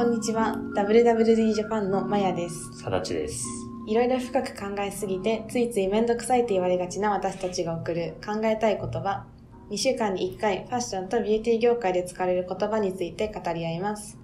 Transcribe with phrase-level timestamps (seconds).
[0.00, 0.56] こんにちは。
[0.74, 2.72] WWD ジャパンのまやです。
[2.72, 3.44] さだちです。
[3.86, 9.26] いろいろ深く考えすぎて、ついついめんどくさいと言われがちな私たちが送る考えたい言葉。
[9.68, 14.16] 2週間に1回、ファッションとビューティー業界で使われる言葉について語り合います。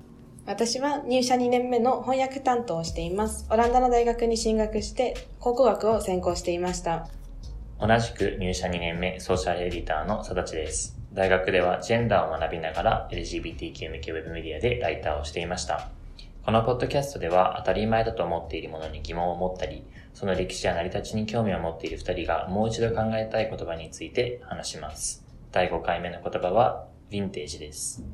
[0.47, 3.47] 私は入社2年目の翻訳担当をしています。
[3.51, 7.07] オランダの大学に進学して、考古学を専攻していました。
[7.79, 10.96] 同じく入社2年目ソーシャルエディターのさだちです。
[11.17, 15.89] 大学ではジェンダーを学びながら LGBTQ 向けウェブメディアでライターをしていました。
[16.45, 25.25] このポッドキャストでは当たり前だと思っているものに疑問を持ったり、その歴史や成り立ちに興味を持っている2人がもう一度考えたい言葉について話します。
[25.53, 28.05] 第5回目の言葉はヴィンテージです。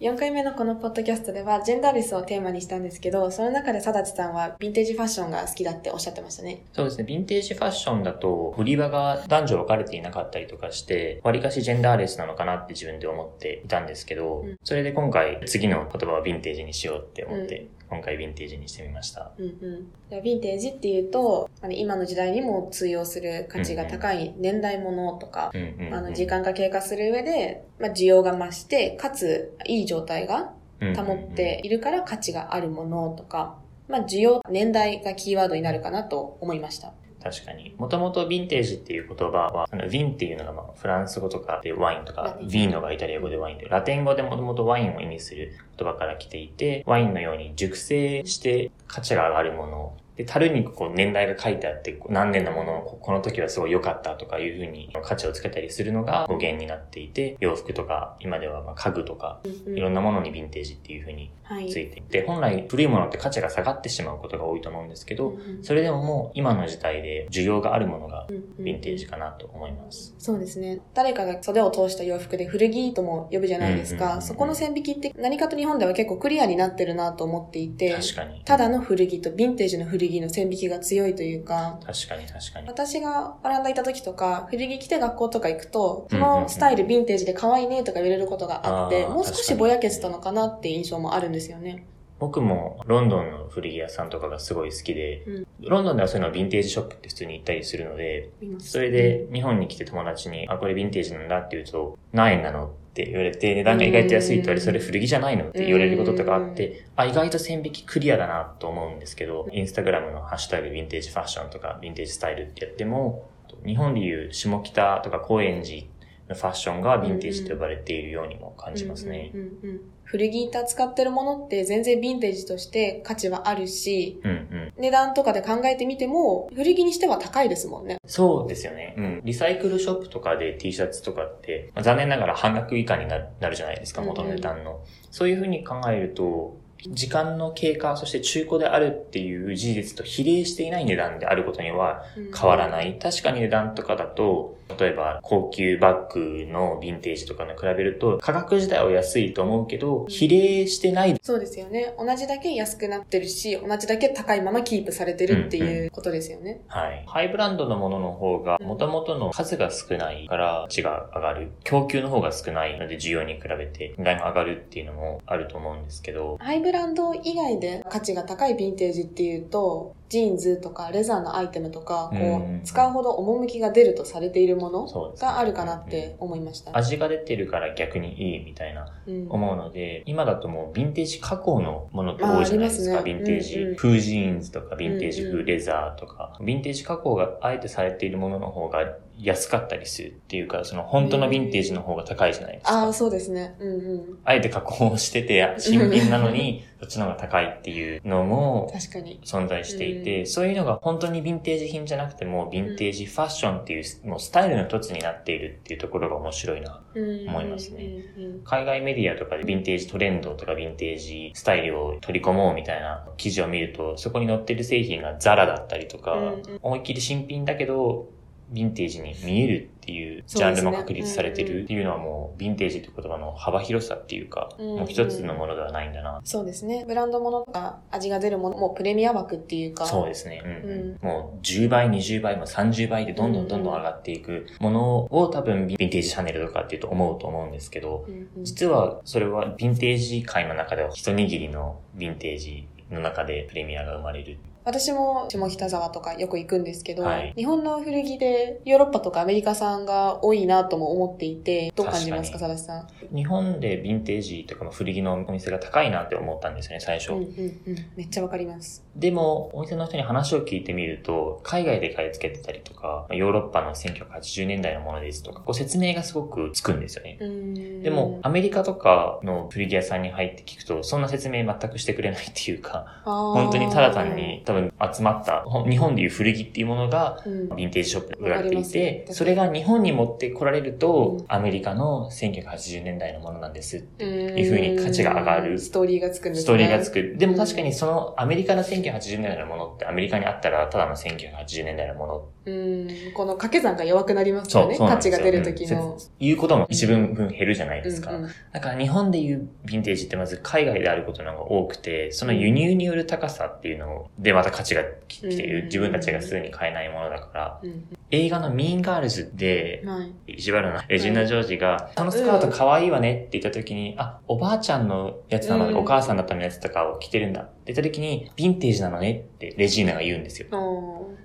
[0.00, 6.62] 4回目のこのポッドキャストでは、ジェンダーレスをテーマにしたんですけど、その中でさだちさんはヴィンテージファッションが好きだっておっしゃってましたね。
[6.72, 7.04] そうですね。
[7.04, 19.32] ヴィンテージファッションだと、売り場が男女分かれていなかったりとかして、割かしジェンダーレスなのかなって自分で思っていたんですけど、うんそれで今回、次の言葉はヴィンテージにしようって思って、今回ヴィンテージにしてみました。
[19.36, 19.92] うんうん。
[20.08, 30.52] じゃあヴィンテージっていうと、あの今の時代にも通用する価値が高い年代物とか、うんうんうんあの時間が経過する上で、まあ、需要が増して、かついい状態が
[30.96, 36.92] 保っているから価値があるものとか、まあ、需要、年代がキーワードになるかなと思いました。
[37.22, 37.74] 確かに。
[37.76, 49.96] もともとヴィンテージっていう言葉は、あのヴィンっていうのがまあフランス語とかでワインとか、ヴィーノがイタリア語でワインで、ラテン語でもともとワインを意味する言葉から来ていて、ワインのように熟成して価値が上がるもの。
[50.20, 61.68] で、樽にこう年代が書いてあって、何年のものをここの時はすごい良かったとかいうふうに価値をつけたりするのが語源になっていて、洋服とか、今ではまあ家具とか、いろんなものにヴィンテージっていうふうにはい。
[61.68, 70.14] ついていて、本来古いものって価値が下がってしまうことが多いと思うんですけど、それでももう今の時代で需要があるものがヴィンテージかなと思います。
[70.18, 70.80] そうですね。
[70.94, 74.20] 誰かが袖を通した洋服で古着とも呼ぶじゃないですか。
[74.20, 77.96] そこの線引きって何かと日本では結構クリアになってるなと思っていて。
[78.44, 82.68] ただの古着とヴィンテージの古着の線引きが強いというか、確かに確かに。
[82.68, 91.86] 私がオランダ行った時とか、古着着て学校とか行くと、そのスタイルヴィンテージで可愛いねとか言われることがあって、もう少しぼやけてたのかなって印象もあるんですよね。
[92.20, 95.46] 僕もロンドンの古着屋さんとかがすごい好きで、うん。
[95.62, 113.30] ロンドンではそういうのヴィンテージショップって普通に行ったりするので、それで日本に来て友達に、あ、これヴィンテージなんだって言うと、何円なのって言われて、値段が意外と安いと言われ、それ古着じゃないのって言われることとかあって、あ、意外と線引きクリアだなと思うんですけど、インスタグラムのハッシュタグヴィンテージファッションとかヴィンテージスタイルってやっても、
[113.64, 115.86] 日本でいう下北とか高円寺の
[116.34, 119.30] ファッションがヴィンテージと呼ばれているようにも感じますね。
[119.34, 119.80] うんうんうんうん
[120.10, 124.72] 古着って扱ってるものって全然ヴィンテージとして価値はあるし、うんうん。
[124.76, 127.98] 値段とかで考えてみても、古着にしては高いですもんね。
[128.06, 128.94] そうですよね。
[128.98, 129.20] うん。
[129.22, 134.82] リサイクルショップとかで T シャツとかって、まあ残念ながら半額以下になるなるじゃないですか、うんうん元の値段の。
[135.12, 136.56] そういうふうに考えると、
[136.88, 142.04] 時間の経過、そして中古であるっていう事実と比例していない値段であることには
[142.38, 142.98] 変わらない。
[142.98, 151.18] 確かに値段とかだと、例えば高級バッグのヴィンテージとかに比べると、価格自体は安いと思うけど、比例してない。
[151.22, 151.94] そうですよね。
[151.98, 156.60] 同じだけ安くなってるし、同じだけ高いままキープされてるっていうことですよね。
[156.68, 157.04] はい。
[157.06, 161.50] ハイブランドのものの方が、元々の数が少ないから、値が上がる。
[161.64, 176.76] 供給の方が少ないので、需要に比べて、値段が上がるっていうのもあると思うんですけど、ハイブランド以外で価値が高いヴィンテージっていうと、ジーンズとかレザーのアイテムとか、こうんう、使うほど趣が出るとされているものがあるかなって思いました。
[176.76, 183.02] 味が出てるから逆にいいみたいなうん思うので、今だともうヴィンテージ加工のものって多いじゃないですか。
[183.02, 188.80] ヴィンテージうんうん風ジーンズとか、ヴィンテージうんうん風レザーとか、ヴィンテージ加工があえてされているものの方が
[189.16, 192.92] 安かったりするっていうか、その本当のヴィンテージの方が高いじゃないですかああ、。
[192.92, 193.54] そうですね。
[193.60, 194.18] うんうん。
[194.24, 198.72] あえて加工してて、新品なのに、そっちの方が高いっていうのも。
[198.72, 206.82] 存在していて、そういうのが本当にヴィンテージ品じゃなくても、ヴィンテージファッションっていう、もうスタイルの一つになっているっていうところが面白いな。
[206.96, 207.84] 思思いますね
[208.16, 218.08] うんうん海外メディアとかでヴィンテージトレンドとかヴィンテージスタイルを取り込もうみたいな記事を見ると、そこに載ってる製品がザラだったりとか、うんうん思いっきり新品だけど、
[218.52, 226.20] ヴィンテージに見えるっていうジャンルも確立されてるっていうのはもう、ヴィンテージって言葉の幅広さっていうか、もう一つのものではないんだな。
[226.24, 226.84] そうですね。
[226.86, 229.86] ブランドものとか味が出るものもプレミア枠っていうか。
[229.86, 230.42] そうですね。
[230.44, 238.06] うんもう10倍、20倍、も30倍でどんどんどんどん上がっていくものを多分ヴィンテージシャネルとかっていうと思うと思うんですけど、
[238.38, 244.38] 実はそれはヴィンテージ界の中では一握りのヴィンテージの中でプレミアが生まれる。
[244.64, 253.16] 私も下北沢とかよく行くんですけど、はい日本の古着でヨーロッパとかアメリカ産が多いなとも思っていて、どう感じますか、確さだしさん？
[253.16, 257.12] 日本でヴィンテージとかも古着のお店が高いなって思ったんですよね、最初。
[257.12, 257.24] うんうん
[257.66, 257.76] うん。
[257.96, 258.84] めっちゃわかります。
[258.96, 267.18] でも、お店の人に話を聞いてみると、海外で買い付けてたりとか、ヨーロッパの1980年代のものですとか、こう説明がすごくつくんですよね。
[267.20, 286.42] うんでも、アメリカとかの古着屋さんに入って聞くと、そんな説明全くしてくれないっていうか、本本当にただ単に、多分集まった、日本でいう古着っていうものが、うんヴィンテージショップで売られていて、それが日本に持ってこられると、うんアメリカの1980年代のものなんですっていういう風に価値が上がるストーリーがつくんですね。
[286.42, 287.14] ストーリーがつく。
[287.16, 292.28] でも確かにそのアメリカの1980年代のものってアメリカにあったらただの1980年代のもの。
[292.46, 292.88] うん。
[293.14, 294.76] この掛け算が弱くなりますよね。
[294.78, 295.94] 価値が出る時の。
[295.94, 298.12] うん言うことも一分分減るじゃないですか。
[298.12, 305.60] うんうんだから日本でいうヴィンテージってまず海外であることの方が多くて、その輸入による高さっていうのでまた価値がき来ていうん。
[305.60, 305.64] る。
[305.64, 307.84] 自分たちがすぐに買えないものだから、うん。
[308.10, 310.34] 映画のミーンガールズで、はい。
[310.34, 315.78] 意地悪なレジーナ・ジョージが、そのスカート可愛いわねって言った時に、あ、おばあちゃんのやつなので、うん。
[315.80, 317.42] お母さんだったのやつとかを着てるんだ。
[317.42, 320.48] って言った時に、ヴィンテージなのねってレジーナが言うんですよ。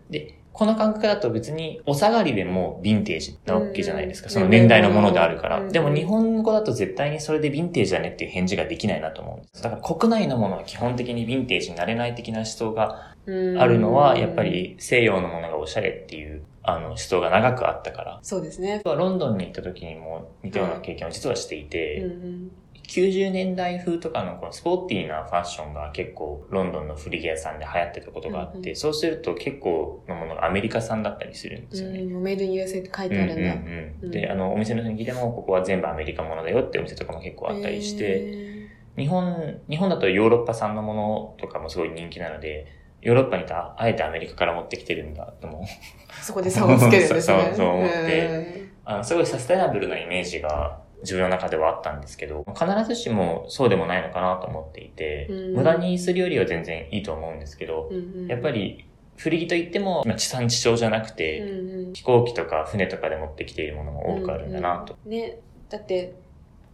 [0.10, 4.30] で、この感覚だと別にお下がりでもヴィンテージなわけじゃないですか。
[4.30, 5.68] その年代のものであるから。
[5.68, 9.62] でも日本語だと絶対にそれでヴィンテージだねっていう返事ができないなと思うんです。
[9.62, 18.20] だから国内のものは基本的にヴィンテージになれない的な思想があるのは、やっぱり西洋のものがおしゃれっていうあの思想が長くあったから。
[18.22, 18.82] そうですね。
[18.86, 22.52] ロンドンに行った時にも似たような経験を実はしていて、うんうん
[22.88, 32.00] 90年代風とかのこのスポーティーなファッションが結構ロンドンの古着屋さんで流行ってたことがあって、うんうんそうすると結構のものがアメリカ産だったりするんですよね。
[32.02, 33.36] うん、メイドイン USA って書いてあるんだ。
[33.36, 42.68] うんうんうん、で、あの、お店の人に聞いても、ここは全部アメリカものだよってお店とかも結構あったりして、へ日本、日本だとヨーロッパ産のものとかもすごい人気なので、
[43.02, 45.62] ヨーロッパにあえてアメリカから持ってきてるんだと思う。
[45.64, 47.22] ーそこで差をつけるんですね。
[47.22, 55.54] そうそう思ってうんあの、すごいサステナブルなイメージが自分の中ではあったんですけど、必ずしもそうでもないのかなと思っていて、うん。
[55.56, 58.28] 無駄にするよりは全然いいと思うんですけど、うんうん。
[58.28, 58.86] やっぱり
[59.18, 61.44] 古着といっても、まあ、地産地消じゃなくうて、ん
[61.88, 61.94] うん。
[61.94, 64.98] 飛行機とか船とかで持ってきているものも多くあるんだなと。
[65.06, 65.18] うんうん。
[65.18, 65.40] ね、
[65.70, 66.16] だって、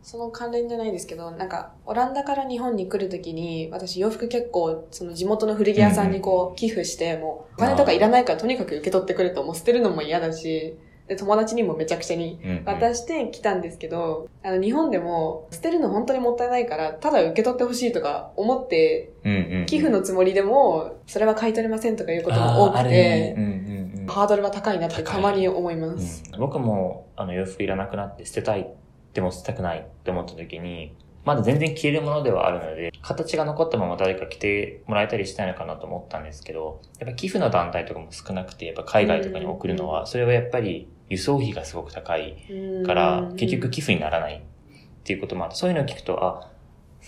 [0.03, 10.75] その関連じゃないですけど、なんか、オランダから日本に来るときに、私洋服結構、その地元の古着屋さんにこう、寄付して、もう、お金とかいらないからとにかく受け取ってくると、もう捨てるのも嫌だし、で、
[11.15, 12.63] 友達にもめちゃくちゃにうんうん。
[12.65, 19.65] 渡してきたんですけど、あの、日本でも、捨てるの本当にもったいないから、ただ受け取ってほしいとか思って、うんうんうん。
[19.65, 24.07] 寄付のつもりでも、それは買い取れませんとかいうことも多くて、うんうんうん。
[24.07, 26.23] ハードルは高いなってたまに思います。
[26.33, 26.39] うん。
[26.39, 28.67] 僕もあの洋服いらなくなって捨てたい
[29.13, 42.37] でも捨てたくないって思った時にまだ全然着れるものではあるので形が残ったまま誰か着てもらえたりしたいのかなと思ったんですけどやっぱ寄付の団体とかも少なくてやっぱ海外とかに送るのはそれはやっぱり輸送費がすごく高い
[42.85, 44.41] から結局寄付にならないっ
[45.03, 46.49] ていうこともあってそういうのを聞くとあ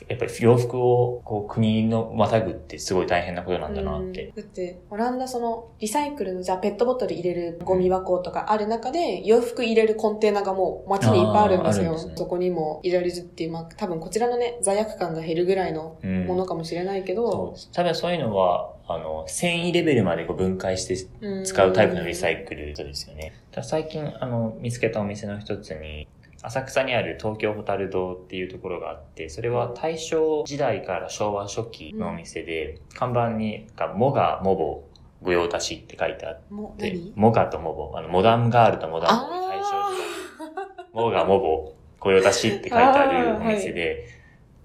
[0.07, 4.25] やっぱり洋服をこう国のまたぐってすごい大変なことなんだなって。
[4.25, 4.35] うん。
[4.35, 11.97] だって、オランダその、リサイクルの、じゃあペットボトル入れるゴミ箱とかある中で、洋服入れるコンテナがもう街にいっぱいあるんですよ。
[11.97, 21.45] すねそこにも入れられるっていう、まあ多分こちらのね、罪悪感が減るぐらいのうんものかもしれないけそど、う多分そういうのは、あの、繊維レベルまでこう分解してうん。
[21.45, 23.33] 使うタイプのリサイクルですよね。
[23.61, 26.07] 最近、あの、見つけたお店の一つに、
[26.43, 34.83] 浅草にある東京ホタル堂っていうところがあって、それは大正時代から昭和初期のお店で、看板に、モガ、モボ、
[35.21, 44.05] 御用達って書いてあっもうて何、モガとモボ、あの、モダンガールとモダンボーイ大正時あ代、モガ、モボ、御用達って書いてあるお店で、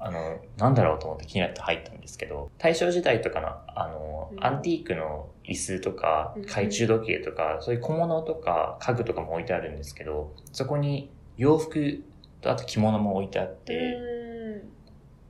[0.01, 4.45] あの、なんだろうと思って気になって入ったんですけど、大正時代とかの、あの、うん。
[4.45, 12.03] アンティークの椅子とかうん、懐中時計とか、そういう小物とか家具とかも置いてあるんですけど、そこに洋服
[12.43, 14.69] とあと着物も置いてあっーて、うん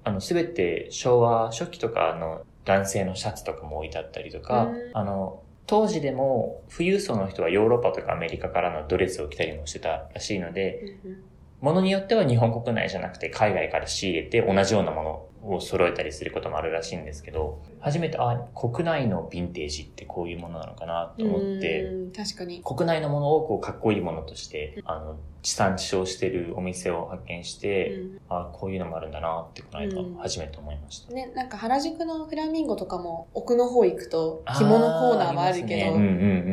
[0.04, 10.98] あの、すべて昭和初期とかの男性のシャツとかも置いてあったりとかうん、あの、当時でも富裕層の人はヨーロッパとかアメリカからのドレスを着たりもしてたらしいので、
[11.60, 22.62] ものによっては日本国内じゃなくて海外から仕入れて同じようなものを揃えたりすることもあるらしいんですけど、初めて、あ、国内のヴィンテージってこういうものなのかなと思って、うん確かに。
[22.62, 31.12] 国内のものをこうかっこいいものとして、あの、地産地消してるお店を発見して、うんあ、こういうのもあるんだなってこの間うん初めて思いました。
[31.12, 36.08] ね、なんか原宿のフラミンゴとかも奥の方行くと着物コーナーはあるけど、ねうんうん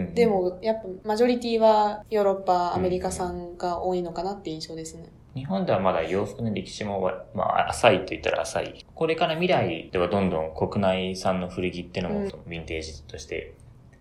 [0.07, 5.09] うん、で、もやっぱマジョリティはヨーロッパ、アメリカ産が多いのかなって印象ですね。
[5.35, 8.85] 日本ではまだ洋服の歴史も、まあ、浅いと言ったら浅い。
[8.95, 13.53] これから未来ではどんどん国内産の古着ってのも、ヴィンテージとして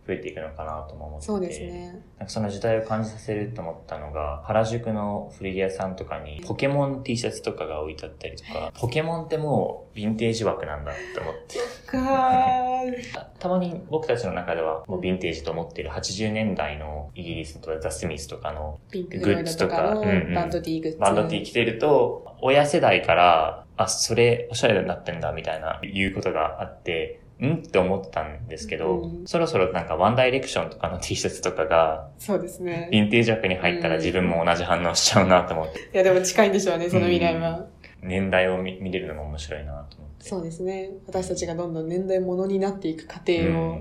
[0.06, 2.02] 増えていくのかなとも思ってそうですね。
[2.18, 11.58] なんかその時代を感じさせると思ったのが、原宿の古着屋さんとかにポケモン T シャツとかが置いてあったりとか、ポケモンってもうヴィンテージ枠なんだって思って。
[11.87, 19.94] かたまに僕たちの中ではもうヴィンテージと思っている80年代のイギリスのザ・スミスとかのグッズとか
[20.34, 20.99] バンド T グッズ。
[20.99, 27.20] バンド T 着てると、親世代から、あ、それおしゃれになってんだみたいな言うことがあって、
[27.52, 27.54] ん？
[27.56, 32.88] って思ったんですけど、うんそろそろなんかワンダイレクションとかの T シャツとかが、そうですね。
[32.92, 37.66] ヴィンテージ枠に入ったら自分も同じ反応しちゃうなと思って、いや、でも近いんでしょうね、その未来は。
[38.02, 40.28] 年代を見見れるのも面白いなと思って。
[40.28, 40.90] そうですね。
[41.06, 43.78] 私たちがどんどん年代物になっていく過程を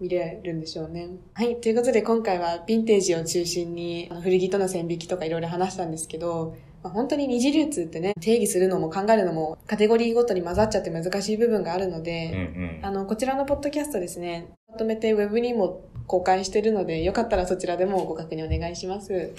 [0.00, 1.08] 見れるんでしょうね。
[1.34, 1.60] はい。
[1.60, 6.56] ということで今回はヴィンテージを中心に古着との線引きとかいろいろ話したんですけど、
[6.86, 19.32] まあ、本当に二次流通ってね、定義するのも考えるのもカテゴリーごとに混ざっちゃって難しい部分があるのうんで、うんあの、こちらのポッドキャストですね、まとめてウェブにも公開してるので、よかったらそちらでもご確認お願いします。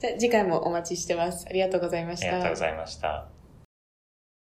[0.00, 1.46] じゃあ次回もお待ちしてます。
[1.48, 2.26] ありがとうございました。
[2.26, 3.31] ありがとうございました。